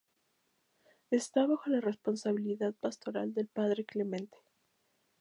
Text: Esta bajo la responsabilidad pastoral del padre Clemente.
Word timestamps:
Esta 1.11 1.45
bajo 1.45 1.69
la 1.69 1.79
responsabilidad 1.79 2.73
pastoral 2.73 3.35
del 3.35 3.45
padre 3.49 3.85
Clemente. 3.85 4.39